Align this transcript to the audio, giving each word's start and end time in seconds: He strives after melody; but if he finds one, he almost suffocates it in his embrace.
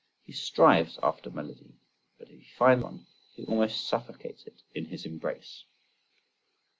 He 0.23 0.31
strives 0.33 0.97
after 1.03 1.29
melody; 1.29 1.75
but 2.17 2.27
if 2.31 2.39
he 2.39 2.47
finds 2.57 2.83
one, 2.83 3.05
he 3.35 3.45
almost 3.45 3.85
suffocates 3.85 4.45
it 4.47 4.63
in 4.73 4.85
his 4.85 5.05
embrace. 5.05 5.65